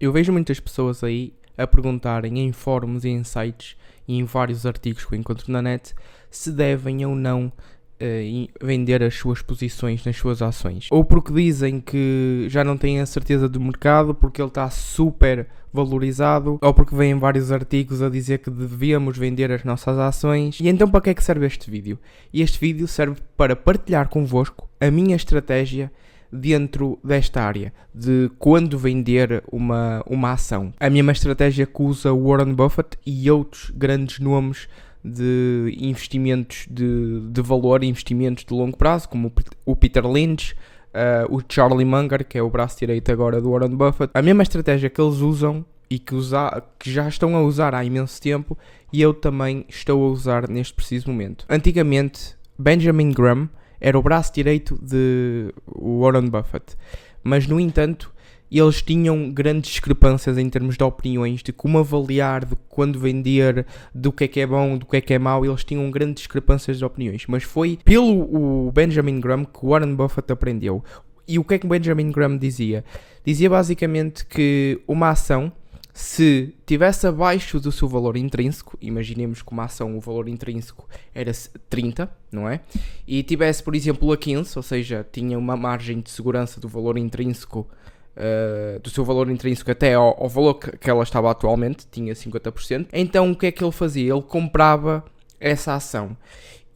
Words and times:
Eu 0.00 0.12
vejo 0.12 0.32
muitas 0.32 0.60
pessoas 0.60 1.02
aí 1.02 1.32
a 1.56 1.66
perguntarem 1.66 2.38
em 2.38 2.52
fóruns 2.52 3.04
e 3.04 3.08
em 3.08 3.24
sites 3.24 3.76
e 4.06 4.16
em 4.16 4.24
vários 4.24 4.64
artigos 4.64 5.04
que 5.04 5.14
eu 5.14 5.18
encontro 5.18 5.50
na 5.50 5.60
net 5.60 5.92
se 6.30 6.52
devem 6.52 7.04
ou 7.04 7.16
não 7.16 7.46
uh, 7.46 8.48
vender 8.64 9.02
as 9.02 9.14
suas 9.14 9.42
posições 9.42 10.04
nas 10.04 10.16
suas 10.16 10.40
ações. 10.40 10.88
Ou 10.90 11.04
porque 11.04 11.32
dizem 11.32 11.80
que 11.80 12.46
já 12.48 12.62
não 12.62 12.78
têm 12.78 13.00
a 13.00 13.06
certeza 13.06 13.48
do 13.48 13.60
mercado 13.60 14.14
porque 14.14 14.40
ele 14.40 14.48
está 14.48 14.70
super 14.70 15.48
valorizado, 15.72 16.58
ou 16.62 16.72
porque 16.72 16.94
vêm 16.94 17.18
vários 17.18 17.52
artigos 17.52 18.00
a 18.00 18.08
dizer 18.08 18.38
que 18.38 18.50
devíamos 18.50 19.18
vender 19.18 19.52
as 19.52 19.64
nossas 19.64 19.98
ações. 19.98 20.58
E 20.60 20.68
então 20.68 20.88
para 20.88 21.00
que 21.00 21.10
é 21.10 21.14
que 21.14 21.24
serve 21.24 21.46
este 21.46 21.70
vídeo? 21.70 21.98
Este 22.32 22.58
vídeo 22.58 22.86
serve 22.86 23.20
para 23.36 23.54
partilhar 23.54 24.08
convosco 24.08 24.68
a 24.80 24.90
minha 24.90 25.16
estratégia 25.16 25.90
dentro 26.32 26.98
desta 27.02 27.42
área 27.42 27.72
de 27.94 28.30
quando 28.38 28.78
vender 28.78 29.42
uma, 29.50 30.02
uma 30.06 30.32
ação. 30.32 30.72
A 30.78 30.90
mesma 30.90 31.12
estratégia 31.12 31.66
que 31.66 31.82
usa 31.82 32.12
Warren 32.12 32.54
Buffett 32.54 32.98
e 33.04 33.30
outros 33.30 33.70
grandes 33.70 34.18
nomes 34.18 34.68
de 35.04 35.76
investimentos 35.78 36.66
de, 36.70 37.20
de 37.30 37.42
valor, 37.42 37.82
investimentos 37.82 38.44
de 38.44 38.52
longo 38.52 38.76
prazo, 38.76 39.08
como 39.08 39.32
o 39.64 39.76
Peter 39.76 40.06
Lynch, 40.06 40.54
uh, 40.88 41.34
o 41.34 41.40
Charlie 41.48 41.84
Munger, 41.84 42.26
que 42.26 42.36
é 42.36 42.42
o 42.42 42.50
braço 42.50 42.78
direito 42.78 43.10
agora 43.10 43.40
do 43.40 43.50
Warren 43.50 43.76
Buffett. 43.76 44.10
A 44.14 44.22
mesma 44.22 44.42
estratégia 44.42 44.90
que 44.90 45.00
eles 45.00 45.18
usam 45.18 45.64
e 45.90 45.98
que, 45.98 46.14
usa, 46.14 46.62
que 46.78 46.90
já 46.90 47.08
estão 47.08 47.34
a 47.36 47.42
usar 47.42 47.74
há 47.74 47.84
imenso 47.84 48.20
tempo 48.20 48.58
e 48.92 49.00
eu 49.00 49.14
também 49.14 49.64
estou 49.68 50.06
a 50.06 50.10
usar 50.10 50.48
neste 50.48 50.74
preciso 50.74 51.10
momento. 51.10 51.44
Antigamente, 51.48 52.36
Benjamin 52.58 53.12
Graham 53.12 53.48
era 53.80 53.98
o 53.98 54.02
braço 54.02 54.32
direito 54.32 54.78
de 54.82 55.52
Warren 55.66 56.28
Buffett, 56.28 56.76
mas 57.22 57.46
no 57.46 57.58
entanto 57.58 58.12
eles 58.50 58.80
tinham 58.80 59.30
grandes 59.30 59.70
discrepâncias 59.70 60.38
em 60.38 60.48
termos 60.48 60.76
de 60.76 60.82
opiniões, 60.82 61.42
de 61.42 61.52
como 61.52 61.78
avaliar, 61.78 62.44
de 62.44 62.56
quando 62.68 62.98
vender, 62.98 63.66
do 63.94 64.10
que 64.10 64.24
é 64.24 64.28
que 64.28 64.40
é 64.40 64.46
bom, 64.46 64.78
do 64.78 64.86
que 64.86 64.96
é 64.96 65.00
que 65.00 65.14
é 65.14 65.18
mau, 65.18 65.44
eles 65.44 65.64
tinham 65.64 65.90
grandes 65.90 66.22
discrepâncias 66.22 66.78
de 66.78 66.84
opiniões. 66.84 67.24
Mas 67.28 67.42
foi 67.42 67.78
pelo 67.84 68.72
Benjamin 68.72 69.20
Graham 69.20 69.44
que 69.44 69.66
Warren 69.66 69.94
Buffett 69.94 70.32
aprendeu. 70.32 70.82
E 71.26 71.38
o 71.38 71.44
que 71.44 71.54
é 71.54 71.58
que 71.58 71.66
Benjamin 71.66 72.10
Graham 72.10 72.38
dizia? 72.38 72.82
Dizia 73.22 73.50
basicamente 73.50 74.24
que 74.24 74.80
uma 74.88 75.10
ação, 75.10 75.52
se 75.98 76.54
tivesse 76.64 77.08
abaixo 77.08 77.58
do 77.58 77.72
seu 77.72 77.88
valor 77.88 78.16
intrínseco, 78.16 78.78
imaginemos 78.80 79.42
que 79.42 79.50
uma 79.50 79.64
ação, 79.64 79.98
o 79.98 80.00
valor 80.00 80.28
intrínseco 80.28 80.88
era 81.12 81.32
30, 81.68 82.08
não 82.30 82.48
é? 82.48 82.60
E 83.04 83.20
tivesse, 83.24 83.64
por 83.64 83.74
exemplo, 83.74 84.12
a 84.12 84.16
15, 84.16 84.56
ou 84.56 84.62
seja, 84.62 85.04
tinha 85.10 85.36
uma 85.36 85.56
margem 85.56 86.00
de 86.00 86.08
segurança 86.08 86.60
do 86.60 86.68
valor 86.68 86.96
intrínseco 86.96 87.68
uh, 88.16 88.78
do 88.78 88.88
seu 88.90 89.04
valor 89.04 89.28
intrínseco 89.28 89.72
até 89.72 89.94
ao, 89.94 90.22
ao 90.22 90.28
valor 90.28 90.54
que, 90.54 90.70
que, 90.78 90.88
ela 90.88 91.02
estava 91.02 91.32
atualmente, 91.32 91.84
tinha 91.90 92.14
50%. 92.14 92.86
Então 92.92 93.32
o 93.32 93.36
que 93.36 93.46
é 93.46 93.50
que 93.50 93.64
ele 93.64 93.72
fazia? 93.72 94.12
Ele 94.12 94.22
comprava 94.22 95.04
essa 95.40 95.74
ação 95.74 96.16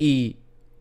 e 0.01 0.35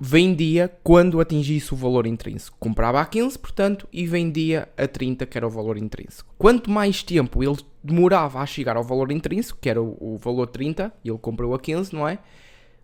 vendia 0.04 0.68
quando 0.84 1.22
atingisse 1.22 1.76
o 1.76 1.78
valor 1.78 2.08
intrínseco. 2.08 2.58
Comprava 2.60 3.00
a 3.00 3.06
15, 3.06 3.38
portanto, 3.38 3.88
e 3.94 4.08
vendia 4.08 4.68
a 4.76 4.88
30, 4.88 5.28
que 5.28 5.38
era 5.38 5.46
o 5.46 5.50
valor 5.52 5.78
intrínseco. 5.78 6.34
Quanto 6.40 6.72
mais 6.72 7.04
tempo 7.04 7.44
ele 7.44 7.58
demorava 7.84 8.40
a 8.40 8.46
chegar 8.48 8.76
ao 8.76 8.84
valor 8.84 9.12
intrínseco, 9.12 9.60
que 9.62 9.70
era 9.70 9.80
o, 9.80 9.96
o 10.00 10.18
valor 10.18 10.48
30, 10.48 10.92
e 11.04 11.10
ele 11.10 11.20
comprou 11.20 11.54
a 11.54 11.60
15, 11.60 11.94
não 11.94 12.08
é? 12.08 12.18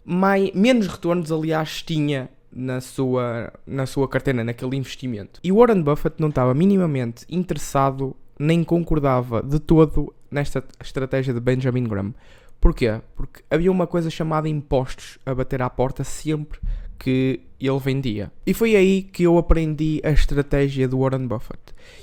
Mais, 0.05 0.51
menos 0.53 0.85
retornos, 0.85 1.31
aliás, 1.31 1.81
tinha 1.81 2.29
na 2.51 2.79
sua, 2.79 3.51
na 3.65 3.87
sua 3.87 4.07
carteira, 4.07 4.43
naquele 4.43 4.75
investimento. 4.75 5.39
E 5.43 5.51
Warren 5.51 5.81
Buffett 5.81 6.21
não 6.21 6.29
estava 6.29 6.53
minimamente 6.53 7.25
interessado 7.27 8.15
nem 8.39 8.63
concordava 8.63 9.41
de 9.41 9.59
todo 9.59 10.13
nesta 10.29 10.63
estratégia 10.79 11.33
de 11.33 11.39
Benjamin 11.39 11.85
Graham. 11.85 12.13
Porquê? 12.61 13.01
Porque 13.15 13.43
havia 13.49 13.71
uma 13.71 13.87
coisa 13.87 14.11
chamada 14.11 14.47
impostos 14.47 15.17
a 15.25 15.33
bater 15.33 15.63
à 15.63 15.69
porta 15.69 16.03
sempre 16.03 16.59
que 16.97 17.41
ele 17.59 17.79
vendia. 17.79 18.31
E 18.45 18.53
foi 18.53 18.75
aí 18.75 19.01
que 19.01 19.23
eu 19.23 19.37
aprendi 19.37 19.99
a 20.03 20.11
estratégia 20.11 20.87
do 20.87 20.99
Warren 20.99 21.27
Buffett. 21.27 21.59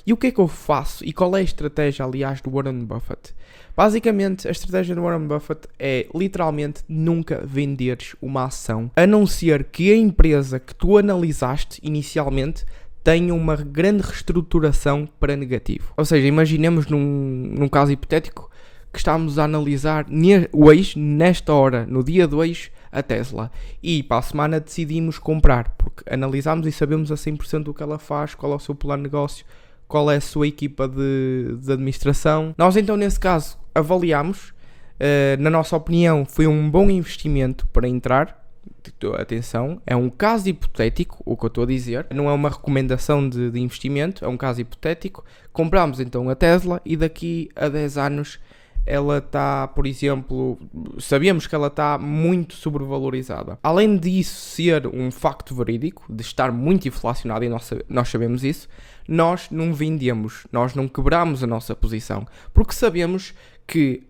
E 0.07 0.13
o 0.13 0.17
que 0.17 0.29
é 0.29 0.31
que 0.31 0.41
eu 0.41 0.49
faço? 0.49 1.05
E 1.05 1.13
qual 1.13 1.37
é 1.37 1.41
a 1.41 1.45
estratégia, 1.45 2.05
aliás, 2.05 2.41
do 2.41 2.51
Warren 2.51 2.85
Buffett? 2.85 3.35
Basicamente, 3.77 4.47
a 4.47 4.51
estratégia 4.51 4.95
do 4.95 5.03
Warren 5.03 5.27
Buffett 5.27 5.69
é 5.79 6.07
literalmente 6.15 6.83
nunca 6.89 7.43
venderes 7.45 8.15
uma 8.23 8.45
ação, 8.45 8.91
a 8.95 9.07
não 9.07 9.27
ser 9.27 9.65
que 9.65 9.93
a 9.93 9.97
empresa 9.97 10.61
que 10.61 10.75
tu 10.75 10.97
analisaste 10.97 11.81
inicialmente 11.83 12.65
tenha 13.03 13.35
uma 13.35 13.57
grande 13.57 14.03
reestruturação 14.03 15.09
para 15.21 15.37
negativo. 15.37 15.93
Ou 15.97 16.05
seja, 16.05 16.27
imaginemos 16.27 16.87
num, 16.87 17.53
num 17.59 17.69
caso 17.69 17.93
hipotético 17.93 18.51
que 18.95 19.01
estamos 19.01 19.41
a 19.41 19.45
analisar 19.45 20.07
hoje, 20.53 20.97
nesta 20.97 21.53
hora, 21.53 21.85
no 21.85 22.05
dia 22.05 22.29
2, 22.29 22.71
a 22.93 23.03
Tesla. 23.03 23.51
E 23.83 24.05
para 24.05 24.19
a 24.19 24.23
semana 24.23 24.61
decidimos 24.61 25.19
comprar, 25.19 25.75
porque 25.77 26.05
analisamos 26.09 26.65
e 26.65 26.73
sabemos 26.73 27.11
a 27.11 27.17
100% 27.17 27.69
o 27.69 27.75
que 27.75 27.83
ela 27.83 27.99
faz, 27.99 28.37
qual 28.37 28.53
é 28.53 28.55
o 28.55 28.61
seu 28.61 28.73
plano 28.73 29.03
de 29.03 29.11
negócio, 29.11 29.45
qual 29.89 30.09
é 30.09 30.17
a 30.17 30.21
sua 30.21 30.47
equipa 30.47 30.87
de, 30.87 31.57
de 31.61 31.73
administração. 31.73 32.55
Nós 32.57 32.77
então, 32.77 32.97
nesse 32.97 33.19
caso, 33.19 33.59
avaliamos, 33.75 34.51
uh, 34.51 35.43
na 35.43 35.51
nossa 35.51 35.77
opinião, 35.77 36.25
foi 36.25 36.47
um 36.47 36.71
bom 36.71 36.89
investimento 36.89 37.67
para 37.67 37.89
entrar. 37.89 38.43
Atenção, 39.19 39.81
é 39.87 39.97
um 39.97 40.11
caso 40.11 40.49
hipotético, 40.49 41.23
o 41.25 41.37
que 41.37 41.45
eu 41.45 41.49
estou 41.49 41.65
a 41.65 41.67
dizer, 41.67 42.07
não 42.15 42.29
é 42.29 42.33
uma 42.33 42.51
recomendação 42.51 43.27
de, 43.27 43.51
de 43.51 43.59
investimento, 43.59 44.25
é 44.25 44.29
um 44.29 44.37
caso 44.37 44.61
hipotético. 44.61 45.25
Compramos 45.53 46.01
então 46.01 46.29
a 46.29 46.35
Tesla 46.35 46.81
e 46.85 46.95
daqui 46.97 47.51
a 47.57 47.69
10 47.69 47.99
anos 47.99 48.39
ela 48.87 49.19
está, 49.19 49.67
por 49.69 49.87
exemplo, 49.87 50.59
sabemos 50.99 51.47
que 51.47 51.55
ela 51.55 51.69
está 51.69 51.97
muito 51.99 52.55
sobrevalorizada. 52.55 53.59
Além 53.63 53.97
disso 53.97 54.35
ser 54.35 54.87
um 54.87 55.11
facto 55.11 55.55
verídico, 55.55 56.05
de 56.09 56.23
estar 56.23 56.53
muito 56.53 56.87
inflacionada, 56.87 57.45
e 57.45 57.49
nós, 57.49 58.09
sabemos 58.09 58.45
isso, 58.45 58.69
nós 59.09 59.49
não 59.51 59.73
vendemos, 59.73 60.47
nós 60.53 60.75
não 60.75 60.87
quebramos 60.87 61.43
a 61.43 61.47
nossa 61.47 61.75
posição, 61.75 62.27
porque 62.53 62.73
sabemos 62.73 63.35
que 63.67 64.03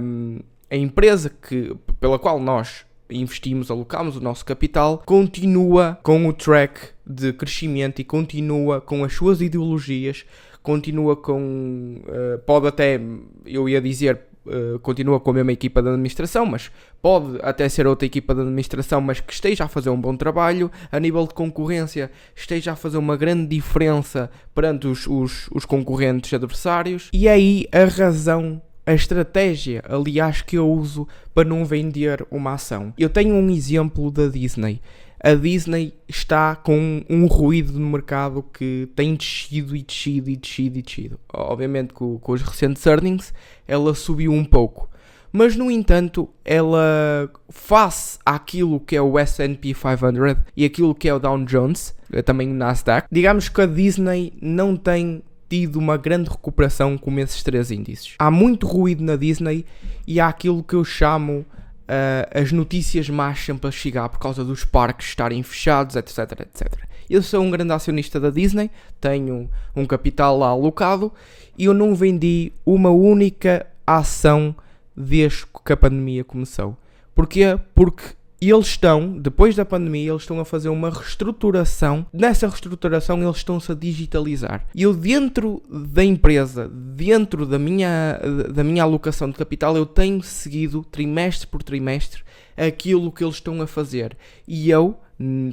um, 0.00 0.40
a 0.70 0.76
empresa 0.76 1.30
que, 1.30 1.74
pela 2.00 2.18
qual 2.18 2.40
nós 2.40 2.86
investimos, 3.10 3.70
alocamos 3.70 4.16
o 4.16 4.20
nosso 4.20 4.44
capital, 4.44 5.02
continua 5.06 5.98
com 6.02 6.26
o 6.26 6.32
track 6.32 6.80
de 7.06 7.32
crescimento 7.32 8.00
e 8.00 8.04
continua 8.04 8.80
com 8.80 9.02
as 9.02 9.14
suas 9.14 9.40
ideologias, 9.40 10.26
continua 10.68 11.16
com. 11.16 12.02
Uh, 12.04 12.38
pode 12.44 12.66
até, 12.66 13.00
eu 13.46 13.66
ia 13.66 13.80
dizer, 13.80 14.20
uh, 14.44 14.78
continua 14.80 15.18
com 15.18 15.30
a 15.30 15.32
mesma 15.32 15.52
equipa 15.52 15.80
de 15.80 15.88
administração, 15.88 16.44
mas 16.44 16.70
pode 17.00 17.38
até 17.40 17.66
ser 17.70 17.86
outra 17.86 18.04
equipa 18.04 18.34
de 18.34 18.42
administração, 18.42 19.00
mas 19.00 19.18
que 19.18 19.32
esteja 19.32 19.64
a 19.64 19.68
fazer 19.68 19.88
um 19.88 19.98
bom 19.98 20.14
trabalho, 20.14 20.70
a 20.92 21.00
nível 21.00 21.26
de 21.26 21.32
concorrência, 21.32 22.10
esteja 22.36 22.72
a 22.72 22.76
fazer 22.76 22.98
uma 22.98 23.16
grande 23.16 23.46
diferença 23.46 24.30
perante 24.54 24.86
os, 24.86 25.06
os, 25.06 25.48
os 25.52 25.64
concorrentes 25.64 26.34
adversários. 26.34 27.08
E 27.14 27.26
é 27.28 27.32
aí 27.32 27.66
a 27.72 27.86
razão 27.86 28.60
a 28.84 28.92
estratégia, 28.94 29.82
aliás, 29.86 30.40
que 30.40 30.56
eu 30.56 30.70
uso 30.70 31.06
para 31.34 31.46
não 31.46 31.62
vender 31.62 32.26
uma 32.30 32.54
ação. 32.54 32.92
Eu 32.98 33.10
tenho 33.10 33.34
um 33.34 33.50
exemplo 33.50 34.10
da 34.10 34.28
Disney 34.28 34.80
a 35.20 35.34
Disney 35.34 35.92
está 36.08 36.54
com 36.56 37.02
um 37.08 37.26
ruído 37.26 37.78
no 37.78 37.88
mercado 37.88 38.42
que 38.42 38.88
tem 38.94 39.14
descido 39.14 39.74
e 39.74 39.82
descido 39.82 40.30
e 40.30 40.36
descido 40.36 40.78
e 40.78 40.82
descido. 40.82 41.20
Obviamente 41.32 41.92
com, 41.92 42.18
com 42.18 42.32
os 42.32 42.42
recentes 42.42 42.84
earnings 42.86 43.32
ela 43.66 43.94
subiu 43.94 44.32
um 44.32 44.44
pouco. 44.44 44.88
Mas 45.32 45.54
no 45.56 45.70
entanto, 45.70 46.28
ela 46.44 47.30
face 47.50 48.18
àquilo 48.24 48.80
que 48.80 48.96
é 48.96 49.02
o 49.02 49.18
S&P 49.18 49.74
500 49.74 50.42
e 50.56 50.64
aquilo 50.64 50.94
que 50.94 51.08
é 51.08 51.14
o 51.14 51.18
Dow 51.18 51.44
Jones, 51.44 51.94
eh, 52.10 52.22
também 52.22 52.50
o 52.50 52.54
Nasdaq, 52.54 53.06
digamos 53.12 53.48
que 53.48 53.60
a 53.60 53.66
Disney 53.66 54.32
não 54.40 54.74
tem 54.74 55.22
tido 55.48 55.78
uma 55.78 55.96
grande 55.96 56.30
recuperação 56.30 56.96
como 56.96 57.20
esses 57.20 57.42
três 57.42 57.70
índices. 57.70 58.14
Há 58.18 58.30
muito 58.30 58.66
ruído 58.66 59.02
na 59.02 59.16
Disney 59.16 59.64
e 60.06 60.20
há 60.20 60.28
aquilo 60.28 60.62
que 60.62 60.74
eu 60.74 60.84
chamo 60.84 61.44
uh, 61.88 62.38
as 62.38 62.52
notícias 62.52 63.08
más 63.08 63.40
sempre 63.40 63.68
a 63.68 63.72
chegar 63.72 64.08
por 64.08 64.18
causa 64.18 64.44
dos 64.44 64.64
parques 64.64 65.08
estarem 65.08 65.42
fechados, 65.42 65.96
etc, 65.96 66.40
etc. 66.40 66.88
Eu 67.08 67.22
sou 67.22 67.42
um 67.42 67.50
grande 67.50 67.72
acionista 67.72 68.20
da 68.20 68.30
Disney, 68.30 68.70
tenho 69.00 69.50
um 69.74 69.86
capital 69.86 70.38
lá 70.38 70.48
alocado 70.48 71.10
e 71.56 71.64
eu 71.64 71.72
não 71.72 71.94
vendi 71.94 72.52
uma 72.66 72.90
única 72.90 73.66
ação 73.86 74.54
desde 74.94 75.46
que 75.64 75.72
a 75.72 75.76
pandemia 75.76 76.22
começou. 76.22 76.76
Porquê? 77.14 77.58
Porque 77.74 78.04
e 78.40 78.50
eles 78.50 78.66
estão, 78.66 79.18
depois 79.18 79.56
da 79.56 79.64
pandemia, 79.64 80.10
eles 80.10 80.22
estão 80.22 80.38
a 80.38 80.44
fazer 80.44 80.68
uma 80.68 80.90
reestruturação. 80.90 82.06
Nessa 82.12 82.46
reestruturação, 82.46 83.20
eles 83.22 83.38
estão-se 83.38 83.72
a 83.72 83.74
digitalizar. 83.74 84.64
E 84.72 84.82
eu, 84.82 84.94
dentro 84.94 85.60
da 85.68 86.04
empresa, 86.04 86.68
dentro 86.68 87.44
da 87.44 87.58
minha, 87.58 88.20
da 88.52 88.62
minha 88.62 88.84
alocação 88.84 89.28
de 89.28 89.36
capital, 89.36 89.76
eu 89.76 89.84
tenho 89.84 90.22
seguido, 90.22 90.84
trimestre 90.84 91.48
por 91.48 91.64
trimestre, 91.64 92.22
aquilo 92.56 93.10
que 93.10 93.24
eles 93.24 93.36
estão 93.36 93.60
a 93.60 93.66
fazer. 93.66 94.16
E 94.46 94.70
eu, 94.70 94.96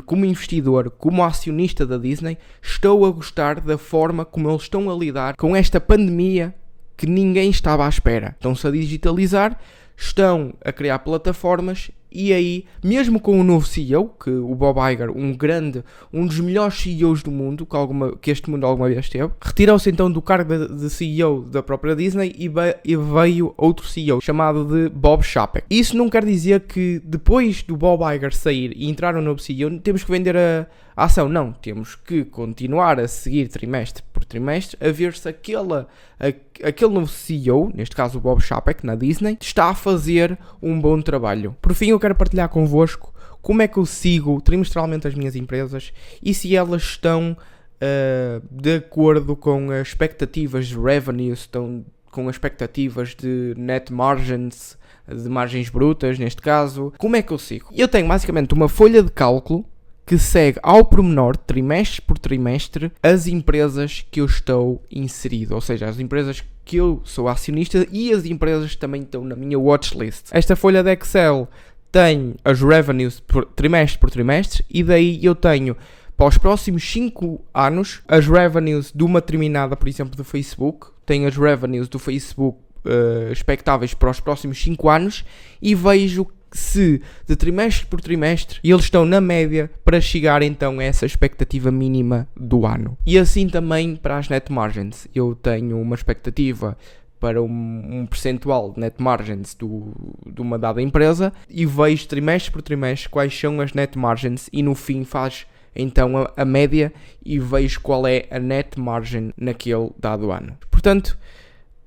como 0.06 0.24
investidor, 0.24 0.92
como 0.92 1.24
acionista 1.24 1.88
da 1.88 1.98
Disney, 1.98 2.38
estou 2.62 3.04
a 3.04 3.10
gostar 3.10 3.62
da 3.62 3.80
forma 3.80 4.24
como 4.24 4.50
eles 4.50 4.62
estão 4.62 4.92
a 4.92 4.96
lidar 4.96 5.36
com 5.36 5.56
esta 5.56 5.82
pandemia 5.82 6.54
que 6.96 7.08
ninguém 7.08 7.50
estava 7.50 7.86
à 7.86 7.90
espera. 7.90 8.36
Estão-se 8.36 8.68
a 8.68 8.72
digitalizar, 8.72 9.60
estão 9.98 10.54
a 10.64 10.72
criar 10.72 11.00
plataformas 11.00 11.90
e 12.16 12.32
aí, 12.32 12.66
mesmo 12.82 13.20
com 13.20 13.38
o 13.40 13.44
novo 13.44 13.68
CEO, 13.68 14.08
que 14.08 14.30
o 14.30 14.56
Bob 14.56 14.80
Iger, 14.92 15.12
um 15.12 15.36
grande, 15.36 15.84
um 16.14 16.26
dos 16.26 16.40
melhores 16.40 16.76
CEOs 16.76 17.22
do 17.22 17.30
mundo, 17.30 17.66
que, 17.66 17.76
alguma, 17.76 18.16
que 18.16 18.32
este 18.32 18.50
mundo 18.50 18.66
alguma 18.66 18.88
vez 18.88 19.10
teve, 19.10 19.30
retirou-se 19.42 19.90
então 19.90 20.10
do 20.10 20.22
cargo 20.22 20.68
de, 20.68 20.90
CEO 20.90 21.42
da 21.42 21.62
própria 21.62 21.96
Disney 21.96 22.34
e, 22.38 22.50
e, 22.86 22.96
veio 22.96 23.54
outro 23.58 23.86
CEO 23.86 24.22
chamado 24.22 24.66
de 24.66 24.90
Bob 24.90 25.24
Chapek. 25.24 25.66
Isso 25.70 25.98
não 25.98 26.10
quer 26.10 26.24
dizer 26.24 26.62
que 26.62 27.02
depois 27.04 27.62
do 27.64 27.76
Bob 27.76 28.02
Iger 28.16 28.34
sair 28.34 28.72
e 28.76 28.90
entrar 28.90 29.16
um 29.18 29.22
novo 29.22 29.42
CEO, 29.42 29.78
temos 29.80 30.04
que 30.04 30.12
vender 30.12 30.38
a, 30.38 30.68
a 30.96 31.06
ação. 31.06 31.28
Não, 31.28 31.52
temos 31.52 31.96
que 31.96 32.24
continuar 32.24 33.00
a 33.00 33.08
seguir 33.08 33.50
trimestre 33.50 34.04
por 34.14 34.24
trimestre 34.24 34.78
a 34.80 34.92
ver 34.92 35.14
se 35.14 35.28
aquela, 35.28 35.88
a, 36.20 36.28
aquele 36.68 36.94
novo 36.94 37.08
CEO, 37.08 37.72
neste 37.74 37.96
caso 37.96 38.18
o 38.18 38.22
Bob 38.22 38.42
Chapek 38.42 38.86
na 38.86 38.96
Disney, 38.96 39.38
está 39.42 39.70
a 39.70 39.76
fazer 39.76 40.38
um 40.62 40.80
bom 40.80 41.02
trabalho. 41.02 41.56
Por 41.62 41.74
fim, 41.74 41.90
eu 41.90 42.00
quero 42.06 42.16
partilhar 42.16 42.50
convosco 42.50 43.12
como 43.42 43.62
é 43.62 43.68
que 43.68 43.78
eu 43.78 43.86
sigo 43.86 44.40
trimestralmente 44.42 45.08
as 45.08 45.16
minhas 45.16 45.36
empresas 45.36 45.92
e 46.22 46.34
se 46.34 46.56
elas 46.56 46.82
estão 46.82 47.36
uh, 47.36 48.44
de 48.50 48.76
acordo 48.76 49.36
com 49.36 49.72
as 49.72 49.88
expectativas 49.88 50.68
de 50.68 50.80
revenues, 50.80 51.40
estão 51.40 51.86
com 52.12 52.28
as 52.28 52.36
expectativas 52.36 53.14
de 53.16 53.54
net 53.58 53.92
margins, 53.92 54.78
de 55.08 55.30
margens 55.30 55.70
brutas, 55.70 56.18
neste 56.18 56.42
caso. 56.42 56.94
Como 56.98 57.16
é 57.16 57.22
que 57.22 57.32
eu 57.32 57.38
sigo? 57.38 57.70
Eu 57.72 57.88
tenho 57.88 58.08
basicamente 58.08 58.54
uma 58.54 58.70
folha 58.70 59.04
de 59.04 59.12
cálculo 59.12 59.66
que 60.06 60.18
segue 60.18 60.60
ao 60.64 60.86
pormenor, 60.86 61.36
trimestre 61.36 62.02
por 62.02 62.18
trimestre, 62.18 62.92
as 63.02 63.28
empresas 63.28 64.06
que 64.10 64.22
eu 64.22 64.26
estou 64.26 64.82
inserido, 64.92 65.56
ou 65.56 65.62
seja, 65.62 65.88
as 65.88 66.00
empresas 66.00 66.44
que 66.64 66.78
eu 66.78 67.02
sou 67.04 67.28
acionista 67.28 67.86
e 67.92 68.12
as 68.12 68.26
empresas 68.26 68.72
que 68.72 68.78
também 68.78 69.04
estão 69.04 69.24
na 69.24 69.36
minha 69.36 69.60
watchlist. 69.60 70.30
Esta 70.32 70.56
folha 70.56 70.84
de 70.84 70.92
Excel 70.94 71.48
tem 71.96 72.36
as 72.44 72.60
revenues 72.60 73.22
por, 73.22 73.46
trimestre 73.46 73.98
por 73.98 74.12
trimestre 74.12 74.66
e 74.70 74.84
daí 74.84 75.18
eu 75.24 75.34
tenho 75.34 75.78
para 76.18 76.28
os 76.28 76.38
próximos 76.38 76.84
5 76.92 77.42
anos 77.54 78.02
as 78.06 78.28
revenues 78.28 78.92
de 78.94 79.02
uma 79.02 79.22
determinada, 79.22 79.78
por 79.78 79.88
exemplo, 79.88 80.14
do 80.14 80.26
Facebook, 80.26 80.88
tenho 81.06 81.26
as 81.26 81.38
revenues 81.38 81.88
do 81.88 81.98
Facebook 81.98 82.60
uh, 82.84 83.32
expectáveis 83.32 83.94
para 83.94 84.10
os 84.10 84.20
próximos 84.20 84.62
5 84.62 84.90
anos 84.90 85.24
e 85.62 85.74
vejo 85.74 86.28
se 86.52 87.02
de 87.26 87.36
trimestre 87.38 87.86
por 87.86 88.02
trimestre 88.02 88.60
eles 88.62 88.84
estão 88.84 89.06
na 89.06 89.22
média 89.22 89.72
para 89.86 90.02
chegar 90.02 90.42
então 90.42 90.80
a 90.80 90.84
essa 90.84 91.06
expectativa 91.06 91.72
mínima 91.72 92.28
do 92.36 92.66
ano. 92.66 92.98
E 93.06 93.18
assim 93.18 93.48
também 93.48 93.96
para 93.96 94.18
as 94.18 94.28
net 94.28 94.52
margins. 94.52 95.08
Eu 95.16 95.34
tenho 95.34 95.80
uma 95.80 95.96
expectativa 95.96 96.78
para 97.26 97.42
um, 97.42 98.02
um 98.02 98.06
percentual 98.06 98.72
de 98.72 98.80
net 98.80 99.02
margins 99.02 99.56
do, 99.56 99.92
de 100.32 100.40
uma 100.44 100.60
dada 100.60 100.80
empresa 100.80 101.34
e 101.50 101.66
vejo 101.66 102.08
trimestre 102.08 102.52
por 102.52 102.62
trimestre 102.62 103.10
quais 103.10 103.36
são 103.36 103.60
as 103.62 103.74
net 103.74 103.98
margins 103.98 104.48
e 104.54 104.62
no 104.62 104.76
fim 104.76 105.04
faz 105.04 105.48
então 105.76 106.16
a, 106.20 106.32
a 106.38 106.46
média 106.46 106.94
e 107.26 107.40
vejo 107.40 107.82
qual 107.82 108.06
é 108.06 108.28
a 108.30 108.38
net 108.38 108.80
margin 108.80 109.34
naquele 109.36 109.90
dado 109.98 110.30
ano. 110.30 110.56
Portanto, 110.70 111.18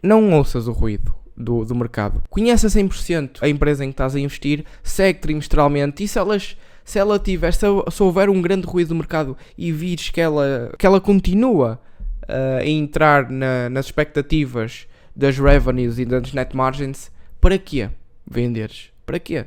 não 0.02 0.32
ouças 0.32 0.66
o 0.66 0.72
ruído 0.72 1.14
do, 1.36 1.64
do 1.64 1.72
mercado. 1.76 2.20
A 2.28 2.34
100% 2.34 3.38
a 3.40 3.48
empresa 3.48 3.84
em 3.84 3.90
que 3.90 3.94
estás 3.94 4.16
a 4.16 4.20
investir, 4.20 4.64
segue 4.82 5.20
trimestralmente 5.20 6.02
e 6.02 6.08
se 6.08 6.18
elas 6.18 6.56
se 6.84 6.98
ela 6.98 7.16
tiver, 7.16 7.52
se 7.52 7.64
houver 8.02 8.28
um 8.28 8.42
grande 8.42 8.66
ruído 8.66 8.88
do 8.88 8.94
mercado 8.96 9.36
e 9.56 9.70
vires 9.70 10.08
que 10.08 10.20
ela, 10.20 10.72
que 10.76 10.84
ela 10.84 11.00
continua 11.00 11.78
uh, 12.24 12.58
a 12.60 12.66
entrar 12.66 13.30
na, 13.30 13.68
nas 13.70 13.86
expectativas 13.86 14.87
das 15.18 15.36
revenues 15.36 15.98
e 15.98 16.04
das 16.04 16.32
net 16.32 16.56
margins, 16.56 17.10
para 17.40 17.58
quê 17.58 17.90
venderes? 18.24 18.92
Para 19.04 19.18
quê? 19.18 19.46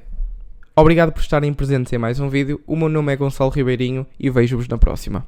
Obrigado 0.76 1.14
por 1.14 1.22
estarem 1.22 1.54
presentes 1.54 1.94
em 1.94 1.98
mais 1.98 2.20
um 2.20 2.28
vídeo. 2.28 2.60
O 2.68 2.76
meu 2.76 2.90
nome 2.90 3.14
é 3.14 3.16
Gonçalo 3.16 3.50
Ribeirinho 3.50 4.06
e 4.20 4.30
vejo-vos 4.30 4.68
na 4.68 4.78
próxima. 4.78 5.26